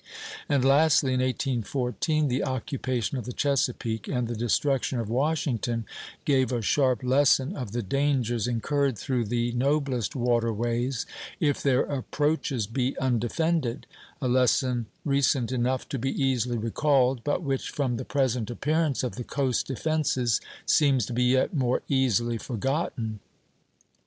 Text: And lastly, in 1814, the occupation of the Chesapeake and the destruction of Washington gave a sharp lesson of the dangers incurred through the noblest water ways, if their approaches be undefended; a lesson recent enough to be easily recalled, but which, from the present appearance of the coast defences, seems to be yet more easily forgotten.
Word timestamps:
And 0.49 0.65
lastly, 0.65 1.13
in 1.13 1.19
1814, 1.19 2.27
the 2.27 2.43
occupation 2.43 3.19
of 3.19 3.25
the 3.25 3.31
Chesapeake 3.33 4.07
and 4.07 4.27
the 4.27 4.35
destruction 4.35 4.97
of 4.97 5.11
Washington 5.11 5.85
gave 6.25 6.51
a 6.51 6.63
sharp 6.63 7.03
lesson 7.03 7.55
of 7.55 7.71
the 7.71 7.83
dangers 7.83 8.47
incurred 8.47 8.97
through 8.97 9.25
the 9.25 9.51
noblest 9.51 10.15
water 10.15 10.51
ways, 10.51 11.05
if 11.39 11.61
their 11.61 11.81
approaches 11.81 12.65
be 12.65 12.97
undefended; 12.97 13.85
a 14.23 14.27
lesson 14.27 14.87
recent 15.05 15.51
enough 15.51 15.87
to 15.89 15.99
be 15.99 16.09
easily 16.09 16.57
recalled, 16.57 17.23
but 17.23 17.43
which, 17.43 17.69
from 17.69 17.97
the 17.97 18.03
present 18.03 18.49
appearance 18.49 19.03
of 19.03 19.17
the 19.17 19.23
coast 19.23 19.67
defences, 19.67 20.41
seems 20.65 21.05
to 21.05 21.13
be 21.13 21.25
yet 21.25 21.53
more 21.53 21.83
easily 21.87 22.39
forgotten. 22.39 23.19